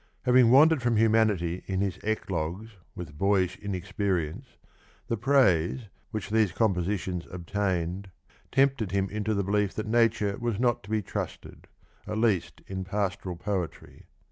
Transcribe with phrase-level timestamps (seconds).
[0.23, 4.57] Having wandered from humanity in his Eclogues with boyish inexperience,
[5.07, 8.09] the praise, which these compositions obtained,
[8.51, 11.67] tempted him into the belief that Nature was not to be trusted,
[12.07, 14.07] at least in pastoral Poetry.